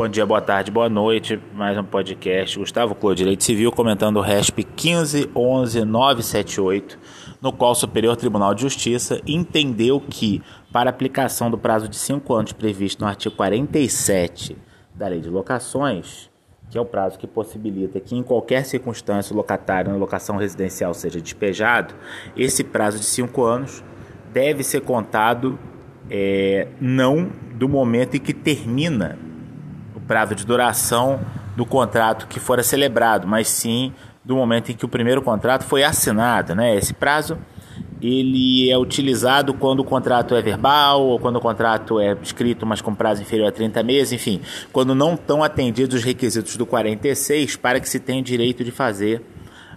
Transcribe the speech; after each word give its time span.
Bom 0.00 0.08
dia, 0.08 0.24
boa 0.24 0.40
tarde, 0.40 0.70
boa 0.70 0.88
noite. 0.88 1.38
Mais 1.52 1.76
um 1.76 1.84
podcast. 1.84 2.58
Gustavo 2.58 2.94
Clô, 2.94 3.14
Direito 3.14 3.44
Civil, 3.44 3.70
comentando 3.70 4.16
o 4.16 4.22
RESP 4.22 4.64
1511978, 4.64 6.96
no 7.38 7.52
qual 7.52 7.72
o 7.72 7.74
Superior 7.74 8.16
Tribunal 8.16 8.54
de 8.54 8.62
Justiça 8.62 9.20
entendeu 9.26 10.00
que, 10.00 10.40
para 10.72 10.88
aplicação 10.88 11.50
do 11.50 11.58
prazo 11.58 11.86
de 11.86 11.96
cinco 11.96 12.32
anos 12.32 12.54
previsto 12.54 13.02
no 13.02 13.08
artigo 13.08 13.36
47 13.36 14.56
da 14.94 15.06
Lei 15.06 15.20
de 15.20 15.28
Locações, 15.28 16.30
que 16.70 16.78
é 16.78 16.80
o 16.80 16.86
prazo 16.86 17.18
que 17.18 17.26
possibilita 17.26 18.00
que, 18.00 18.16
em 18.16 18.22
qualquer 18.22 18.64
circunstância, 18.64 19.34
o 19.34 19.36
locatário 19.36 19.92
na 19.92 19.98
locação 19.98 20.38
residencial 20.38 20.94
seja 20.94 21.20
despejado, 21.20 21.94
esse 22.34 22.64
prazo 22.64 22.98
de 22.98 23.04
cinco 23.04 23.44
anos 23.44 23.84
deve 24.32 24.62
ser 24.62 24.80
contado 24.80 25.58
é, 26.08 26.68
não 26.80 27.30
do 27.54 27.68
momento 27.68 28.16
em 28.16 28.20
que 28.20 28.32
termina 28.32 29.28
prazo 30.10 30.34
de 30.34 30.44
duração 30.44 31.20
do 31.56 31.64
contrato 31.64 32.26
que 32.26 32.40
fora 32.40 32.64
celebrado, 32.64 33.28
mas 33.28 33.46
sim 33.46 33.94
do 34.24 34.34
momento 34.34 34.72
em 34.72 34.74
que 34.74 34.84
o 34.84 34.88
primeiro 34.88 35.22
contrato 35.22 35.62
foi 35.62 35.84
assinado, 35.84 36.52
né? 36.52 36.74
Esse 36.74 36.92
prazo 36.92 37.38
ele 38.02 38.68
é 38.68 38.76
utilizado 38.76 39.54
quando 39.54 39.78
o 39.80 39.84
contrato 39.84 40.34
é 40.34 40.42
verbal 40.42 41.00
ou 41.02 41.20
quando 41.20 41.36
o 41.36 41.40
contrato 41.40 42.00
é 42.00 42.16
escrito, 42.24 42.66
mas 42.66 42.80
com 42.80 42.92
prazo 42.92 43.22
inferior 43.22 43.46
a 43.46 43.52
30 43.52 43.84
meses, 43.84 44.12
enfim, 44.12 44.40
quando 44.72 44.96
não 44.96 45.14
estão 45.14 45.44
atendidos 45.44 45.98
os 45.98 46.02
requisitos 46.02 46.56
do 46.56 46.66
46 46.66 47.54
para 47.54 47.78
que 47.78 47.88
se 47.88 48.00
tenha 48.00 48.20
o 48.20 48.24
direito 48.24 48.64
de 48.64 48.72
fazer 48.72 49.22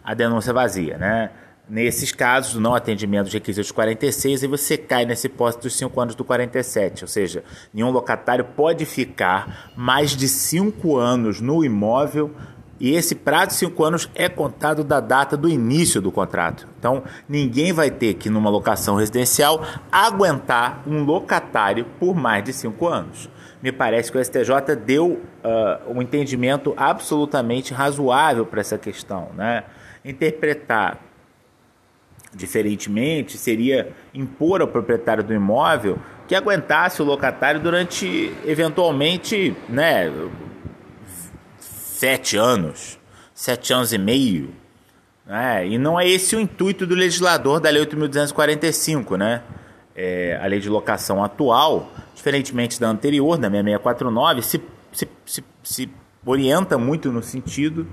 a 0.03 0.15
denúncia 0.15 0.51
vazia, 0.51 0.97
né? 0.97 1.29
Nesses 1.69 2.11
casos, 2.11 2.59
não 2.59 2.75
atendimento 2.75 3.25
dos 3.25 3.33
requisitos 3.33 3.71
46, 3.71 4.43
e 4.43 4.47
você 4.47 4.77
cai 4.77 5.05
nesse 5.05 5.29
posto 5.29 5.61
dos 5.61 5.77
5 5.77 6.01
anos 6.01 6.13
do 6.13 6.25
47, 6.25 7.05
ou 7.05 7.07
seja, 7.07 7.43
nenhum 7.73 7.89
locatário 7.89 8.43
pode 8.43 8.85
ficar 8.85 9.71
mais 9.75 10.11
de 10.11 10.27
5 10.27 10.97
anos 10.97 11.39
no 11.39 11.63
imóvel 11.63 12.35
e 12.83 12.95
esse 12.95 13.15
prazo 13.15 13.47
de 13.47 13.53
5 13.53 13.83
anos 13.83 14.09
é 14.13 14.27
contado 14.27 14.83
da 14.83 14.99
data 14.99 15.37
do 15.37 15.47
início 15.47 16.01
do 16.01 16.11
contrato. 16.11 16.67
Então, 16.77 17.03
ninguém 17.29 17.71
vai 17.71 17.89
ter 17.89 18.15
que, 18.15 18.29
numa 18.29 18.49
locação 18.49 18.95
residencial, 18.95 19.63
aguentar 19.89 20.83
um 20.85 21.01
locatário 21.01 21.85
por 21.97 22.13
mais 22.13 22.43
de 22.43 22.51
5 22.51 22.85
anos. 22.85 23.29
Me 23.61 23.71
parece 23.71 24.11
que 24.11 24.17
o 24.17 24.21
STJ 24.21 24.75
deu 24.85 25.11
uh, 25.13 25.95
um 25.95 26.01
entendimento 26.01 26.73
absolutamente 26.75 27.73
razoável 27.73 28.45
para 28.45 28.59
essa 28.59 28.77
questão. 28.77 29.29
Né? 29.33 29.63
Interpretar 30.03 31.12
Diferentemente, 32.35 33.37
seria 33.37 33.93
impor 34.13 34.61
ao 34.61 34.67
proprietário 34.67 35.23
do 35.23 35.33
imóvel 35.33 35.99
que 36.27 36.33
aguentasse 36.33 37.01
o 37.01 37.05
locatário 37.05 37.59
durante, 37.59 38.33
eventualmente, 38.45 39.55
né, 39.69 40.11
sete 41.59 42.37
anos, 42.37 42.99
sete 43.33 43.71
anos 43.71 43.93
e 43.93 43.97
meio. 43.97 44.53
Né? 45.25 45.67
E 45.67 45.77
não 45.77 45.99
é 45.99 46.07
esse 46.07 46.35
o 46.35 46.39
intuito 46.39 46.85
do 46.85 46.95
legislador 46.95 47.59
da 47.59 47.69
Lei 47.69 47.85
8.245, 47.85 49.17
né? 49.17 49.41
É, 49.95 50.39
a 50.41 50.47
lei 50.47 50.59
de 50.59 50.69
locação 50.69 51.23
atual, 51.23 51.91
diferentemente 52.15 52.79
da 52.79 52.89
anterior, 52.89 53.37
da 53.37 53.47
6649, 53.47 54.41
se, 54.41 54.61
se, 54.91 55.07
se, 55.23 55.43
se 55.63 55.89
orienta 56.25 56.79
muito 56.79 57.11
no 57.11 57.21
sentido 57.21 57.87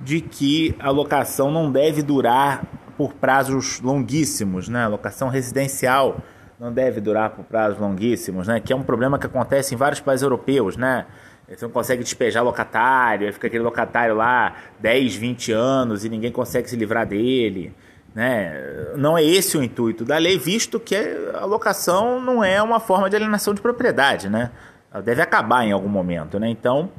de 0.00 0.22
que 0.22 0.74
a 0.78 0.88
locação 0.88 1.50
não 1.50 1.70
deve 1.70 2.02
durar 2.02 2.64
por 2.96 3.12
prazos 3.14 3.80
longuíssimos, 3.80 4.68
né? 4.68 4.86
Locação 4.88 5.28
residencial 5.28 6.18
não 6.58 6.72
deve 6.72 7.00
durar 7.00 7.30
por 7.30 7.44
prazos 7.44 7.78
longuíssimos, 7.78 8.48
né? 8.48 8.60
Que 8.60 8.72
é 8.72 8.76
um 8.76 8.82
problema 8.82 9.18
que 9.18 9.26
acontece 9.26 9.74
em 9.74 9.76
vários 9.76 10.00
países 10.00 10.22
europeus, 10.22 10.76
né? 10.76 11.06
Você 11.48 11.64
não 11.64 11.72
consegue 11.72 12.02
despejar 12.02 12.42
locatário, 12.42 13.32
fica 13.32 13.46
aquele 13.46 13.62
locatário 13.62 14.16
lá 14.16 14.56
10, 14.80 15.14
20 15.14 15.52
anos 15.52 16.04
e 16.04 16.08
ninguém 16.08 16.32
consegue 16.32 16.68
se 16.68 16.74
livrar 16.74 17.06
dele. 17.06 17.72
Né? 18.12 18.52
Não 18.96 19.16
é 19.16 19.22
esse 19.22 19.56
o 19.56 19.62
intuito 19.62 20.04
da 20.04 20.18
lei, 20.18 20.38
visto 20.38 20.80
que 20.80 20.96
a 21.34 21.44
locação 21.44 22.20
não 22.20 22.42
é 22.42 22.60
uma 22.60 22.80
forma 22.80 23.08
de 23.08 23.14
alienação 23.14 23.54
de 23.54 23.60
propriedade. 23.60 24.28
Né? 24.28 24.50
Ela 24.92 25.02
deve 25.02 25.22
acabar 25.22 25.64
em 25.64 25.70
algum 25.70 25.88
momento. 25.88 26.40
Né? 26.40 26.48
Então, 26.48 26.90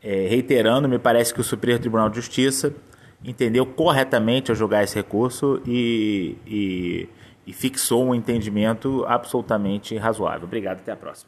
é, 0.00 0.28
reiterando, 0.28 0.88
me 0.88 1.00
parece 1.00 1.34
que 1.34 1.40
o 1.40 1.44
Supremo 1.44 1.80
Tribunal 1.80 2.08
de 2.08 2.16
Justiça 2.16 2.72
entendeu 3.24 3.64
corretamente 3.66 4.50
ao 4.50 4.56
julgar 4.56 4.84
esse 4.84 4.94
recurso 4.94 5.60
e, 5.66 6.36
e, 6.46 7.08
e 7.46 7.52
fixou 7.52 8.06
um 8.06 8.14
entendimento 8.14 9.04
absolutamente 9.06 9.96
razoável. 9.96 10.44
Obrigado, 10.44 10.80
até 10.80 10.92
a 10.92 10.96
próxima. 10.96 11.24